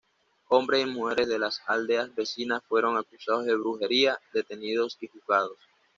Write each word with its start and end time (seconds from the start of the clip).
Hombres 0.49 0.81
y 0.81 0.89
mujeres 0.89 1.27
de 1.29 1.37
las 1.37 1.61
aldeas 1.67 2.15
vecinas 2.15 2.63
fueron 2.67 2.97
acusados 2.97 3.45
de 3.45 3.53
brujería, 3.53 4.19
detenidos 4.33 4.97
y 4.99 5.05
juzgados. 5.07 5.59